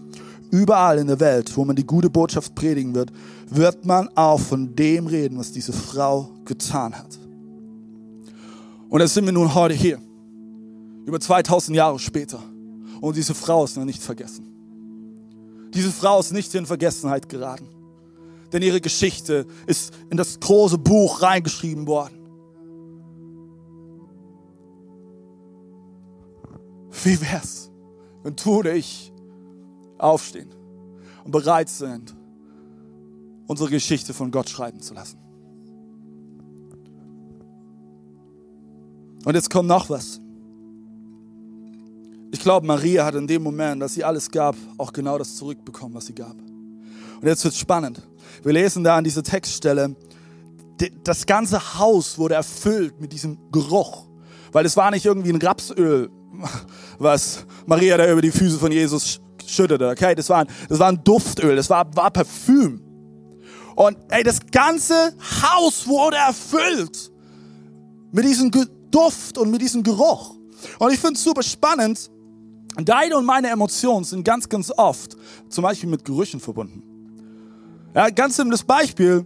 [0.52, 3.12] überall in der Welt, wo man die gute Botschaft predigen wird,
[3.50, 7.18] wird man auch von dem reden, was diese Frau getan hat.
[8.90, 10.00] Und da sind wir nun heute hier,
[11.06, 12.40] über 2000 Jahre später.
[13.00, 14.46] Und diese Frau ist noch nicht vergessen.
[15.74, 17.68] Diese Frau ist nicht in Vergessenheit geraten.
[18.52, 22.21] Denn ihre Geschichte ist in das große Buch reingeschrieben worden.
[27.04, 27.72] Wie wär's,
[28.24, 29.12] wenn du oder ich
[29.98, 30.50] aufstehen
[31.24, 32.16] und bereit sind,
[33.48, 35.18] unsere Geschichte von Gott schreiben zu lassen?
[39.24, 40.20] Und jetzt kommt noch was.
[42.32, 45.94] Ich glaube, Maria hat in dem Moment, dass sie alles gab, auch genau das zurückbekommen,
[45.94, 46.36] was sie gab.
[46.36, 48.02] Und jetzt wird es spannend.
[48.42, 49.96] Wir lesen da an dieser Textstelle,
[51.04, 54.08] das ganze Haus wurde erfüllt mit diesem Geruch.
[54.52, 56.10] Weil es war nicht irgendwie ein Rapsöl,
[56.98, 59.90] was Maria da über die Füße von Jesus schüttete.
[59.90, 62.82] Okay, das war ein, das war ein Duftöl, das war, war Parfüm.
[63.76, 67.12] Und ey, das ganze Haus wurde erfüllt
[68.12, 68.52] mit diesem
[68.92, 70.36] Duft und mit diesem Geruch.
[70.80, 72.10] Und ich finde es super spannend.
[72.78, 75.18] Deine und meine Emotionen sind ganz, ganz oft
[75.50, 76.84] zum Beispiel mit Gerüchen verbunden.
[77.94, 79.26] Ja, ganz simples Beispiel.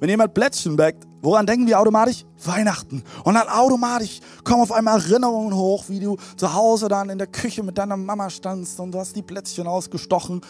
[0.00, 2.24] Wenn jemand Plätzchen backt, woran denken wir automatisch?
[2.44, 3.02] Weihnachten.
[3.24, 7.26] Und dann automatisch kommen auf einmal Erinnerungen hoch, wie du zu Hause dann in der
[7.26, 10.40] Küche mit deiner Mama standst und du hast die Plätzchen ausgestochen.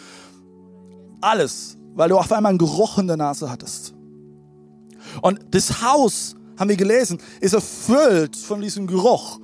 [1.19, 3.95] Alles, weil du auf einmal einen Geruch in der Nase hattest.
[5.21, 9.39] Und das Haus, haben wir gelesen, ist erfüllt von diesem Geruch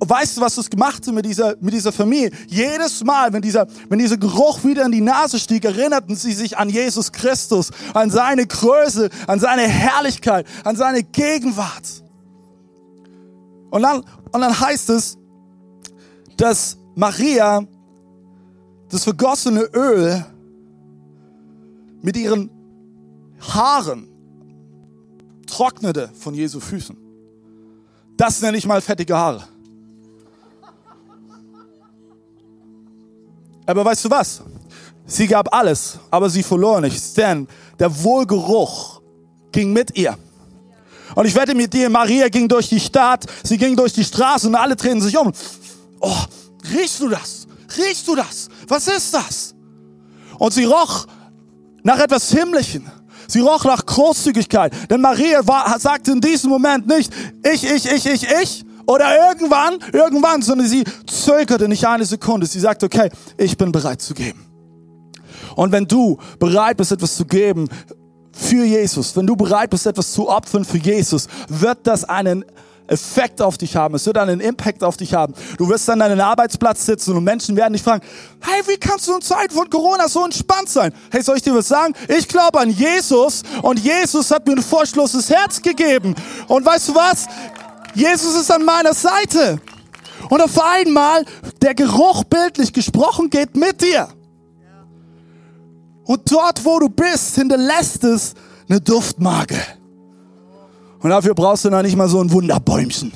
[0.00, 2.30] weißt du, was das gemacht hat mit dieser, mit dieser Familie?
[2.48, 6.56] Jedes Mal, wenn dieser, wenn dieser Geruch wieder in die Nase stieg, erinnerten sie sich
[6.58, 12.02] an Jesus Christus, an seine Größe, an seine Herrlichkeit, an seine Gegenwart.
[13.70, 15.18] Und dann, und dann heißt es,
[16.36, 17.66] dass Maria
[18.88, 20.24] das vergossene Öl
[22.02, 22.50] mit ihren
[23.40, 24.08] Haaren
[25.46, 26.96] trocknete von Jesu Füßen.
[28.16, 29.44] Das nenne ich mal fettige Haare.
[33.66, 34.42] Aber weißt du was?
[35.06, 37.46] Sie gab alles, aber sie verlor nichts, denn
[37.78, 39.00] der Wohlgeruch
[39.52, 40.16] ging mit ihr.
[41.14, 44.48] Und ich wette mit dir, Maria ging durch die Stadt, sie ging durch die Straße
[44.48, 45.30] und alle drehen sich um.
[46.00, 46.16] Oh,
[46.72, 47.46] riechst du das?
[47.76, 48.48] Riechst du das?
[48.68, 49.54] Was ist das?
[50.38, 51.06] Und sie roch
[51.82, 52.90] nach etwas Himmlischen.
[53.28, 54.72] Sie roch nach Großzügigkeit.
[54.90, 59.78] Denn Maria war, sagte in diesem Moment nicht, ich, ich, ich, ich, ich, oder irgendwann,
[59.92, 62.46] irgendwann, sondern sie zögerte nicht eine Sekunde.
[62.46, 64.44] Sie sagte, okay, ich bin bereit zu geben.
[65.56, 67.68] Und wenn du bereit bist, etwas zu geben
[68.32, 72.44] für Jesus, wenn du bereit bist, etwas zu opfern für Jesus, wird das einen
[72.86, 73.94] Effekt auf dich haben.
[73.94, 75.34] Es wird einen Impact auf dich haben.
[75.56, 78.04] Du wirst an deinem Arbeitsplatz sitzen und Menschen werden dich fragen,
[78.40, 80.92] hey, wie kannst du in Zeiten von Corona so entspannt sein?
[81.10, 81.94] Hey, soll ich dir was sagen?
[82.08, 86.14] Ich glaube an Jesus und Jesus hat mir ein furchtloses Herz gegeben.
[86.46, 87.26] Und weißt du was?
[87.94, 89.60] Jesus ist an meiner Seite.
[90.28, 91.24] Und auf einmal,
[91.62, 94.08] der Geruch bildlich gesprochen geht mit dir.
[96.04, 98.34] Und dort, wo du bist, hinterlässt es
[98.68, 99.58] eine Duftmarke.
[101.00, 103.12] Und dafür brauchst du noch nicht mal so ein Wunderbäumchen.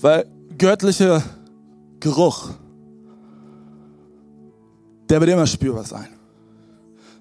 [0.00, 0.26] Weil
[0.58, 1.22] göttlicher
[2.00, 2.50] Geruch,
[5.08, 6.08] der wird immer spürbar sein.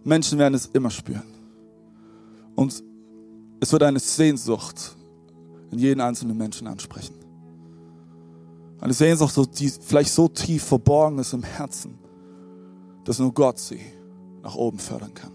[0.04, 1.24] Menschen werden es immer spüren.
[2.56, 2.84] Und
[3.64, 4.94] es wird eine Sehnsucht
[5.72, 7.16] in jeden einzelnen Menschen ansprechen.
[8.82, 11.98] Eine Sehnsucht, die vielleicht so tief verborgen ist im Herzen,
[13.06, 13.80] dass nur Gott sie
[14.42, 15.32] nach oben fördern kann.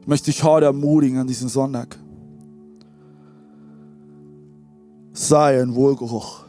[0.00, 1.96] Ich möchte dich heute ermutigen an diesem Sonntag.
[5.12, 6.44] Sei ein Wohlgeruch.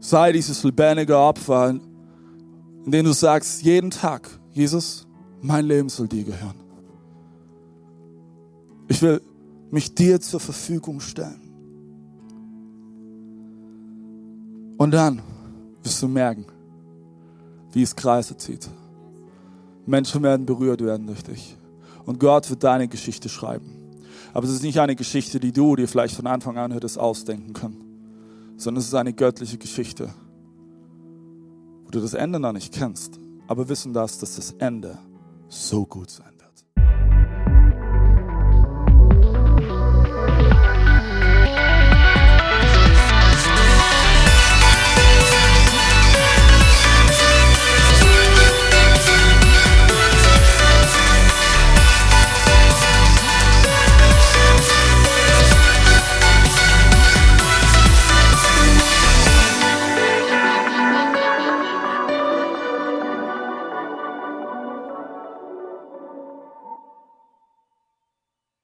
[0.00, 5.07] Sei dieses lebendige Opfer, in dem du sagst, jeden Tag, Jesus,
[5.40, 6.54] mein Leben soll dir gehören.
[8.88, 9.20] Ich will
[9.70, 11.40] mich dir zur Verfügung stellen.
[14.78, 15.20] Und dann
[15.82, 16.46] wirst du merken,
[17.72, 18.68] wie es Kreise zieht.
[19.86, 21.56] Menschen werden berührt werden durch dich.
[22.04, 23.78] Und Gott wird deine Geschichte schreiben.
[24.32, 27.52] Aber es ist nicht eine Geschichte, die du dir vielleicht von Anfang an hättest ausdenken
[27.52, 27.84] können,
[28.56, 30.10] sondern es ist eine göttliche Geschichte,
[31.84, 34.98] wo du das Ende noch nicht kennst, aber wissen darfst, dass das Ende
[35.48, 36.37] so gut sein.